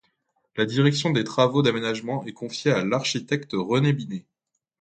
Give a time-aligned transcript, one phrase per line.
[0.57, 4.25] La direction des travaux d'aménagement est confiée à l’architecte René Binet.